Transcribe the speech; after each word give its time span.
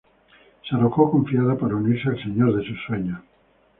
Se 0.67 0.75
arrojó 0.75 1.11
confiada 1.11 1.55
para 1.55 1.75
unirse 1.75 2.09
al 2.09 2.17
señor 2.23 2.55
de 2.57 2.65
sus 2.67 2.75
sueños. 2.87 3.21